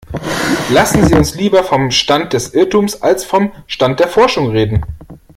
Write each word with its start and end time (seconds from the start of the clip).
Lassen 0.71 1.05
Sie 1.05 1.13
uns 1.13 1.35
lieber 1.35 1.63
vom 1.63 1.91
Stand 1.91 2.33
des 2.33 2.55
Irrtums 2.55 3.03
als 3.03 3.23
vom 3.23 3.51
Stand 3.67 3.99
der 3.99 4.07
Forschung 4.07 4.49
reden. 4.49 4.83